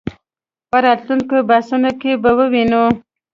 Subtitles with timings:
[0.71, 2.83] په راتلونکو بحثونو کې به ووینو.